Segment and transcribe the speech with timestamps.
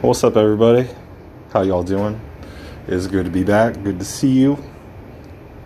[0.00, 0.88] What's up, everybody?
[1.52, 2.20] How y'all doing?
[2.86, 3.82] It's good to be back.
[3.82, 4.56] Good to see you.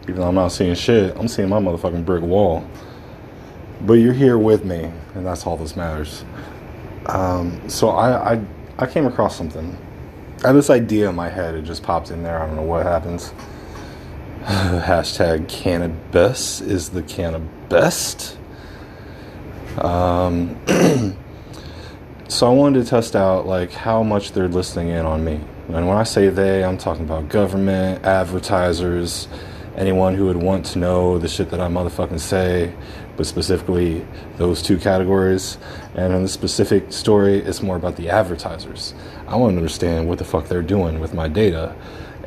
[0.05, 2.67] Even though I'm not seeing shit, I'm seeing my motherfucking brick wall.
[3.83, 6.25] But you're here with me, and that's all that matters.
[7.05, 8.45] Um, so I, I
[8.79, 9.77] I came across something.
[10.43, 11.55] I had this idea in my head.
[11.55, 12.43] It just popped in there.
[12.43, 13.35] I don't know what happens.
[14.45, 18.39] Hashtag cannabis is the cannabis.
[19.77, 20.59] Um,
[22.33, 25.39] so I wanted to test out like how much they're listening in on me.
[25.69, 29.29] And when I say they, I'm talking about government, advertisers,
[29.77, 32.75] anyone who would want to know the shit that I motherfucking say,
[33.19, 34.07] but specifically
[34.39, 35.59] those two categories.
[35.95, 38.95] And in the specific story, it's more about the advertisers.
[39.27, 41.77] I want to understand what the fuck they're doing with my data.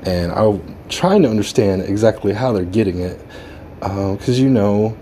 [0.04, 3.20] And I'm trying to understand exactly how they're getting it.
[3.80, 4.96] Because, uh, you know,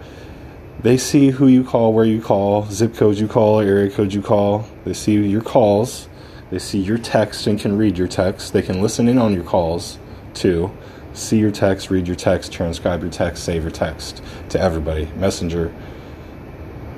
[0.84, 4.22] they see who you call, where you call, zip codes you call, area codes you
[4.22, 4.68] call.
[4.84, 6.10] They see your calls.
[6.52, 8.52] They see your text and can read your text.
[8.52, 9.98] They can listen in on your calls
[10.34, 10.72] too.
[11.14, 15.06] See your text, read your text, transcribe your text, save your text to everybody.
[15.16, 15.74] Messenger,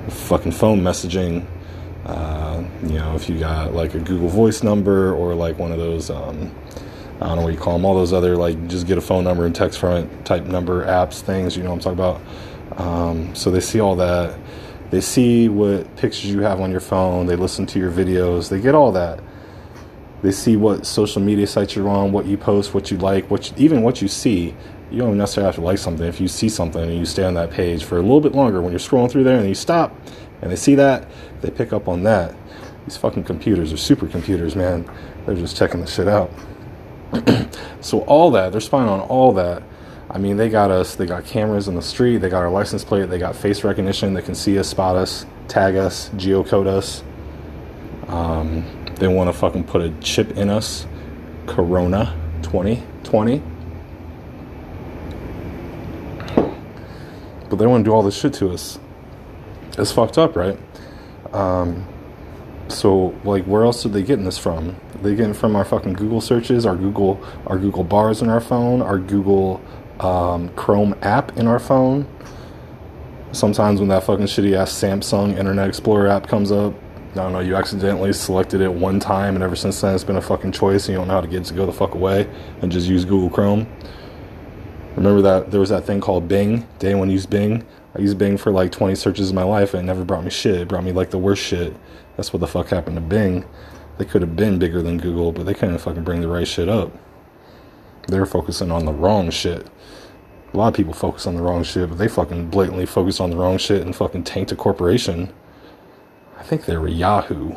[0.08, 1.46] fucking phone messaging.
[2.04, 5.78] Uh, you know, if you got like a Google Voice number or like one of
[5.78, 6.52] those, um,
[7.20, 9.22] I don't know what you call them, all those other like just get a phone
[9.22, 12.20] number and text from it type number apps, things, you know what I'm talking about
[12.72, 14.38] um, so they see all that.
[14.90, 17.26] They see what pictures you have on your phone.
[17.26, 18.48] They listen to your videos.
[18.48, 19.20] They get all that.
[20.22, 23.50] They see what social media sites you're on, what you post, what you like, what
[23.50, 24.54] you, even what you see.
[24.90, 26.06] You don't necessarily have to like something.
[26.06, 28.62] If you see something and you stay on that page for a little bit longer,
[28.62, 29.94] when you're scrolling through there and you stop
[30.42, 31.08] and they see that,
[31.40, 32.34] they pick up on that.
[32.86, 34.88] These fucking computers are supercomputers, man.
[35.26, 36.30] They're just checking the shit out.
[37.80, 39.62] so all that, they're spying on all that
[40.10, 42.84] I mean, they got us, they got cameras in the street, they got our license
[42.84, 47.02] plate, they got face recognition, they can see us, spot us, tag us, geocode us.
[48.08, 48.64] Um,
[48.96, 50.86] they want to fucking put a chip in us.
[51.46, 53.42] Corona 2020.
[57.48, 58.78] But they want to do all this shit to us.
[59.78, 60.58] It's fucked up, right?
[61.32, 61.86] Um,
[62.68, 64.70] so, like, where else are they getting this from?
[64.70, 68.40] Are they getting from our fucking Google searches, our Google, our Google bars in our
[68.40, 69.60] phone, our Google
[70.00, 72.06] um, Chrome app in our phone.
[73.32, 76.74] Sometimes when that fucking shitty ass Samsung Internet Explorer app comes up,
[77.12, 80.16] I don't know, you accidentally selected it one time and ever since then it's been
[80.16, 81.94] a fucking choice and you don't know how to get it to go the fuck
[81.94, 82.28] away
[82.60, 83.66] and just use Google Chrome.
[84.96, 86.66] Remember that there was that thing called Bing?
[86.78, 87.64] Day one used Bing.
[87.94, 90.30] I used Bing for like 20 searches in my life and it never brought me
[90.30, 90.60] shit.
[90.60, 91.74] It brought me like the worst shit.
[92.16, 93.44] That's what the fuck happened to Bing.
[93.98, 96.68] They could have been bigger than Google, but they couldn't fucking bring the right shit
[96.68, 96.92] up.
[98.08, 99.66] They're focusing on the wrong shit.
[100.52, 103.30] A lot of people focus on the wrong shit, but they fucking blatantly focus on
[103.30, 105.32] the wrong shit and fucking tanked a corporation.
[106.38, 107.54] I think they were Yahoo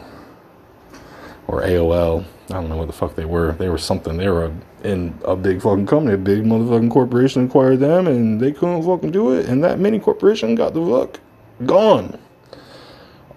[1.48, 2.26] or AOL.
[2.50, 3.54] I don't know what the fuck they were.
[3.54, 4.18] They were something.
[4.18, 4.52] They were
[4.84, 6.16] in a big fucking company.
[6.16, 9.48] A big motherfucking corporation acquired them, and they couldn't fucking do it.
[9.48, 11.20] And that mini corporation got the fuck
[11.66, 12.18] gone.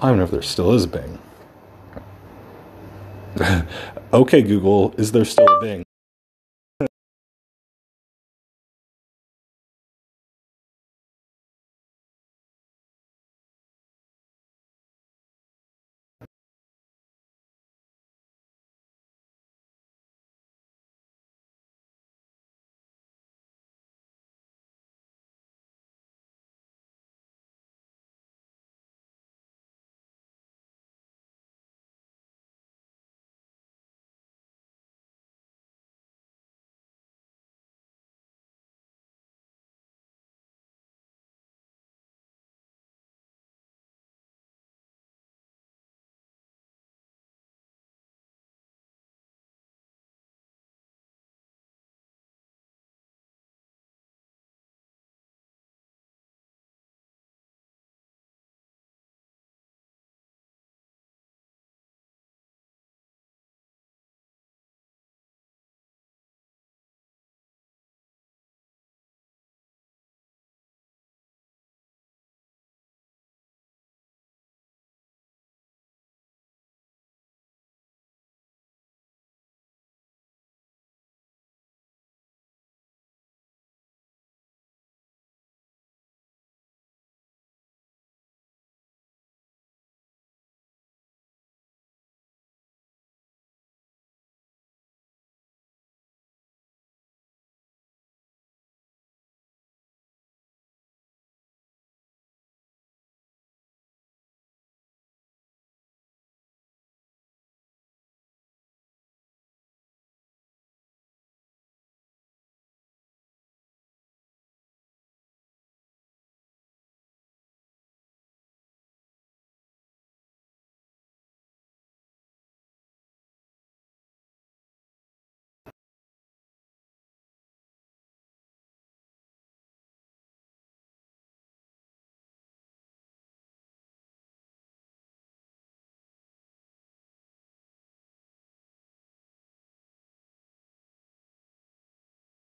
[0.00, 1.18] I don't know if there still is a Bing.
[4.12, 5.84] okay, Google, is there still a Bing?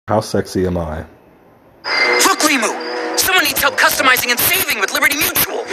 [0.07, 0.99] How sexy am I?
[2.27, 3.17] Look, Limu!
[3.17, 5.63] Someone needs help customizing and saving with Liberty Mutual.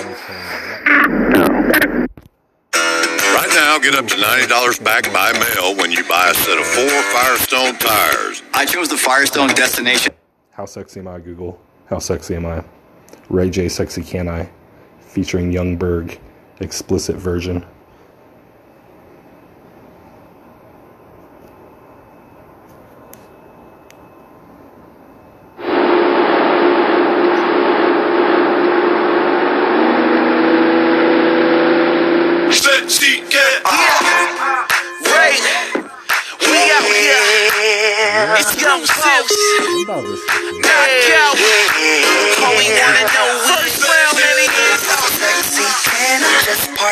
[2.72, 6.64] Right now, get up to $90 back by mail when you buy a set of
[6.64, 8.42] four Firestone tires.
[8.54, 10.14] I chose the Firestone destination.
[10.52, 11.60] How sexy am I, Google?
[11.90, 12.64] How sexy am I?
[13.28, 14.48] Ray J Sexy Can I?
[15.00, 16.18] Featuring Yung Berg,
[16.60, 17.66] explicit version.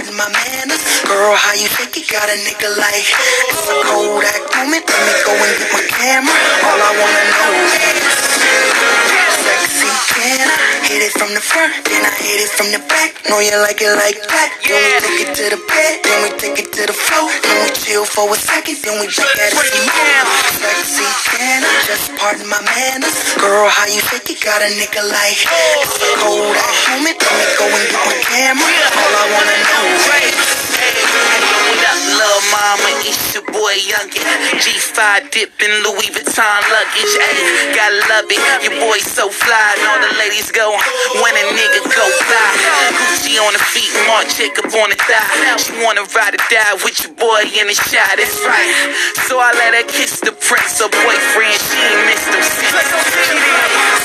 [0.01, 3.05] Pardon my manners Girl, how you think you got a nigga like?
[3.53, 6.37] It's a Kodak moment, let me go and get my camera.
[6.65, 8.50] All I wanna know is
[11.01, 13.17] hit it from the front, then I hit it from the back.
[13.25, 14.49] Know you like it like that.
[14.69, 17.33] Then we take it to the bed, then we take it to the floor.
[17.41, 19.57] Then we chill for a second, then we back at it.
[19.57, 20.29] Break it some down.
[20.29, 23.17] more Sexy can I just pardon my manners.
[23.41, 27.47] Girl, how you think you got a nigga like It's a Kodak moment, let me
[27.57, 28.69] go and get my camera.
[28.93, 31.60] All I wanna know is
[31.91, 32.91] up, little mama?
[33.03, 34.23] It's your boy Youngin.
[34.63, 37.15] G5 dipping Louis Vuitton luggage.
[37.19, 38.41] Hey, gotta love it.
[38.63, 40.71] Your boy so fly, and all the ladies go
[41.19, 42.51] when a nigga go by.
[42.95, 45.59] Gucci on the feet, Marc Jacob on the thigh.
[45.59, 48.15] She wanna ride or die with your boy in the shot.
[48.15, 48.71] That's right.
[49.27, 51.59] So I let her kiss the prince, her boyfriend.
[51.59, 52.45] She ain't missed him.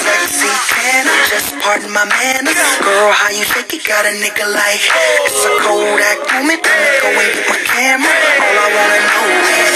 [0.06, 4.82] Sexy can just pardon my manners Girl, how you think you got a nigga like
[5.26, 9.28] It's a Kodak moment, let me go and get my camera All I wanna know
[9.60, 9.76] is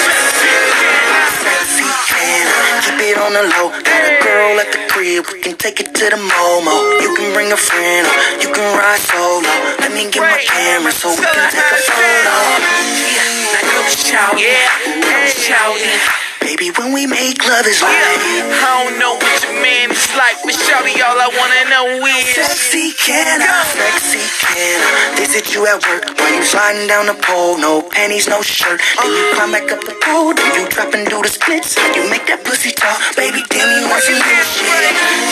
[1.44, 3.70] Sexy I keep it on the low.
[3.72, 7.02] Got a girl at the crib, we can take it to the Momo.
[7.02, 9.54] You can bring a friend, or you can ride solo.
[9.80, 12.36] Let me get my camera so we can take a photo.
[13.56, 14.68] Now go shout, yeah,
[15.00, 16.29] go shout.
[16.50, 20.34] Baby, when we make love is right I don't know what your man is like,
[20.42, 25.14] but shawty, all I wanna know is Sexy can I, sexy can I?
[25.22, 27.62] Visit you at work while you sliding down the pole.
[27.62, 28.82] No panties, no shirt.
[28.98, 31.78] Then you climb back up the pole Then you drop and do the splits.
[31.94, 32.98] You make that pussy talk.
[33.14, 35.30] Baby, damn, you want some real shit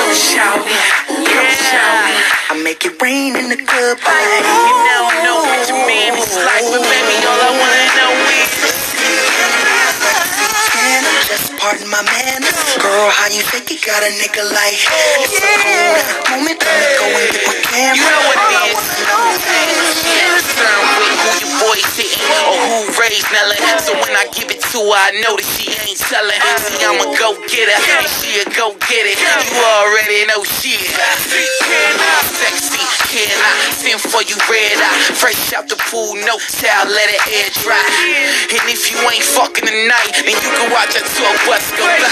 [0.00, 0.76] go shawty,
[1.28, 2.16] go shawty.
[2.48, 3.98] I make it rain in the club.
[4.00, 4.56] And I
[4.88, 8.59] don't know what your man is like, but baby, all I wanna know is I
[11.30, 14.82] just pardon my manners Girl, how you think you got a nigga like
[15.22, 18.50] It's a Kodak moment Let me go and get my camera You know what it
[18.50, 18.74] is.
[18.74, 23.54] wanna know is She ain't concerned with who your boy's hitting or who raised Nella.
[23.78, 26.40] So when I give it to her, I know that she ain't telling.
[26.64, 29.20] See, I'ma go get her, and she'll go get it.
[29.20, 30.80] You already know shit.
[32.40, 35.18] Sexy, can I send for you red eye?
[35.18, 37.82] Fresh out the pool, no towel, let it air dry.
[38.54, 42.06] And if you ain't fucking tonight, then you can watch a tour bus go by.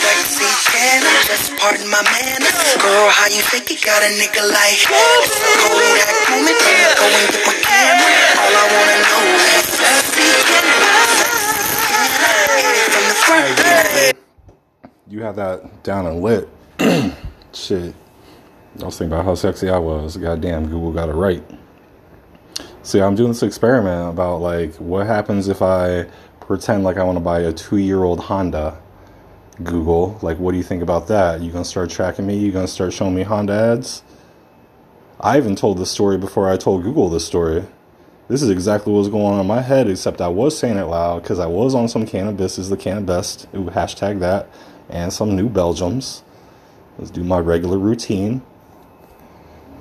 [0.00, 4.40] Sexy can I just pardon my manners Girl, how you think you got a nigga
[4.48, 8.96] like It's a Kodak moment Let me go and get my camera All I wanna
[9.04, 10.88] know is Sexy can I
[11.20, 14.16] Sexy can Hit it from the front then I hit
[15.08, 16.48] You have that down and lit.
[17.52, 17.94] Shit.
[18.78, 20.16] I was thinking about how sexy I was.
[20.16, 21.42] Goddamn, Google got it right.
[22.82, 26.06] See, I'm doing this experiment about like what happens if I
[26.40, 28.80] pretend like I want to buy a two year old Honda.
[29.62, 31.42] Google, like, what do you think about that?
[31.42, 32.38] You gonna start tracking me?
[32.38, 34.02] You gonna start showing me Honda ads?
[35.20, 37.66] I even told this story before I told Google this story.
[38.28, 40.84] This is exactly what was going on in my head, except I was saying it
[40.84, 43.46] loud because I was on some cannabis is the can best.
[43.54, 44.48] Ooh, hashtag that.
[44.88, 46.22] And some New Belgiums.
[46.96, 48.40] Let's do my regular routine.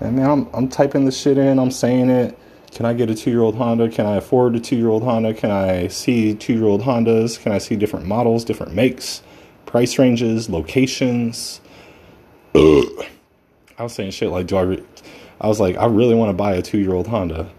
[0.01, 2.37] And man, I'm, I'm typing this shit in, I'm saying it.
[2.71, 3.89] Can I get a two year old Honda?
[3.89, 5.33] Can I afford a two year old Honda?
[5.33, 7.41] Can I see two year old Hondas?
[7.41, 9.23] Can I see different models, different makes,
[9.65, 11.61] price ranges, locations?
[12.55, 12.83] I
[13.79, 14.61] was saying shit like, do I?
[14.61, 14.83] Re-
[15.41, 17.49] I was like, I really want to buy a two year old Honda.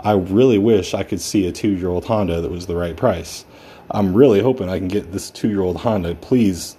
[0.00, 2.96] I really wish I could see a two year old Honda that was the right
[2.96, 3.44] price.
[3.90, 6.14] I'm really hoping I can get this two year old Honda.
[6.14, 6.76] Please,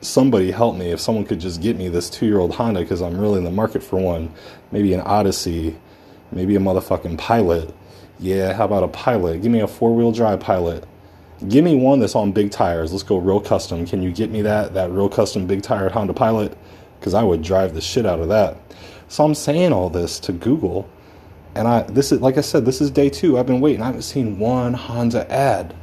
[0.00, 0.90] somebody help me.
[0.90, 3.44] If someone could just get me this two year old Honda, because I'm really in
[3.44, 4.32] the market for one.
[4.72, 5.76] Maybe an Odyssey,
[6.32, 7.74] maybe a motherfucking Pilot.
[8.18, 9.42] Yeah, how about a Pilot?
[9.42, 10.84] Give me a four wheel drive Pilot.
[11.48, 12.90] Give me one that's on big tires.
[12.92, 13.86] Let's go real custom.
[13.86, 16.56] Can you get me that that real custom big tire Honda Pilot?
[16.98, 18.56] Because I would drive the shit out of that.
[19.08, 20.88] So I'm saying all this to Google,
[21.54, 23.38] and I this is like I said, this is day two.
[23.38, 23.82] I've been waiting.
[23.82, 25.74] I haven't seen one Honda ad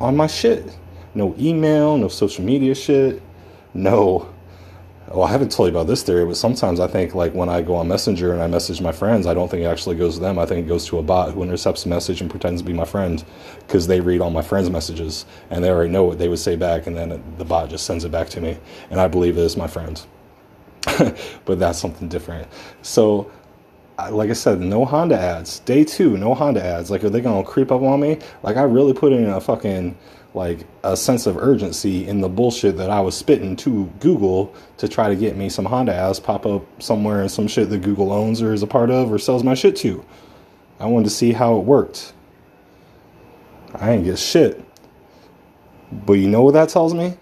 [0.00, 0.76] on my shit.
[1.16, 3.22] No email, no social media shit,
[3.72, 4.30] no.
[5.08, 7.62] Well, I haven't told you about this theory, but sometimes I think like when I
[7.62, 10.20] go on Messenger and I message my friends, I don't think it actually goes to
[10.20, 10.38] them.
[10.38, 12.74] I think it goes to a bot who intercepts the message and pretends to be
[12.74, 13.24] my friend
[13.60, 16.54] because they read all my friends' messages and they already know what they would say
[16.54, 18.58] back, and then the bot just sends it back to me,
[18.90, 20.04] and I believe it is my friend.
[21.46, 22.46] but that's something different.
[22.82, 23.30] So
[24.10, 25.60] like I said, no Honda ads.
[25.60, 26.90] Day two, no Honda ads.
[26.90, 28.18] Like, are they gonna creep up on me?
[28.42, 29.96] Like, I really put in a fucking
[30.36, 34.86] like a sense of urgency in the bullshit that I was spitting to Google to
[34.86, 38.12] try to get me some Honda ads pop up somewhere in some shit that Google
[38.12, 40.04] owns or is a part of or sells my shit to.
[40.78, 42.12] I wanted to see how it worked.
[43.74, 44.62] I ain't get shit.
[45.90, 47.16] But you know what that tells me?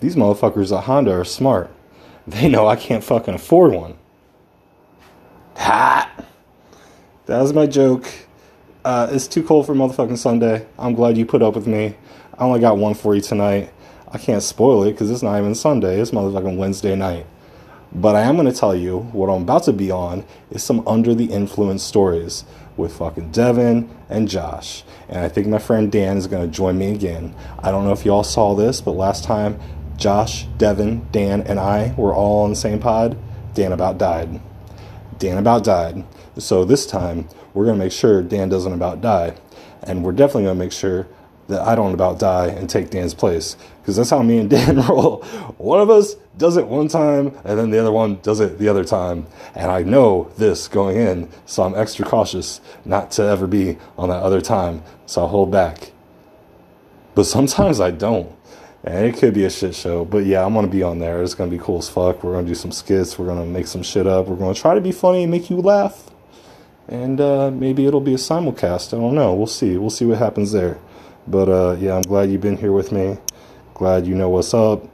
[0.00, 1.70] These motherfuckers at Honda are smart.
[2.26, 3.96] They know I can't fucking afford one.
[5.56, 6.08] Ha!
[7.26, 8.06] That was my joke.
[8.82, 10.66] Uh, it's too cold for motherfucking Sunday.
[10.78, 11.96] I'm glad you put up with me.
[12.38, 13.70] I only got one for you tonight.
[14.08, 16.00] I can't spoil it because it's not even Sunday.
[16.00, 17.26] It's motherfucking Wednesday night.
[17.92, 20.86] But I am going to tell you what I'm about to be on is some
[20.88, 22.44] under the influence stories
[22.78, 24.82] with fucking Devin and Josh.
[25.10, 27.34] And I think my friend Dan is going to join me again.
[27.58, 29.60] I don't know if y'all saw this, but last time
[29.98, 33.18] Josh, Devin, Dan, and I were all on the same pod,
[33.52, 34.40] Dan about died.
[35.18, 36.04] Dan about died.
[36.38, 39.34] So this time, we're going to make sure Dan doesn't about die.
[39.82, 41.06] And we're definitely going to make sure
[41.48, 43.56] that I don't about die and take Dan's place.
[43.80, 45.22] Because that's how me and Dan roll.
[45.58, 48.68] One of us does it one time, and then the other one does it the
[48.68, 49.26] other time.
[49.54, 54.08] And I know this going in, so I'm extra cautious not to ever be on
[54.08, 54.82] that other time.
[55.06, 55.92] So I'll hold back.
[57.14, 58.34] But sometimes I don't.
[58.82, 60.06] And it could be a shit show.
[60.06, 61.22] But yeah, I'm to be on there.
[61.22, 62.24] It's to be cool as fuck.
[62.24, 63.18] We're to do some skits.
[63.18, 64.26] We're to make some shit up.
[64.26, 66.10] We're to try to be funny and make you laugh
[66.90, 68.92] and uh, maybe it'll be a simulcast.
[68.92, 69.32] I don't know.
[69.32, 69.76] We'll see.
[69.78, 70.78] We'll see what happens there.
[71.26, 73.16] But uh, yeah, I'm glad you've been here with me.
[73.74, 74.84] Glad you know what's up.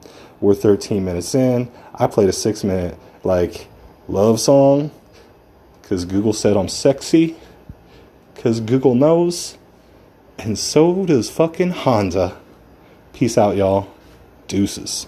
[0.41, 1.71] We're 13 minutes in.
[1.95, 3.69] I played a six minute like
[4.09, 4.91] love song
[5.81, 7.35] because Google said I'm sexy.
[8.35, 9.57] Because Google knows.
[10.39, 12.37] And so does fucking Honda.
[13.15, 13.89] Peace out, y'all.
[14.49, 15.07] Deuces.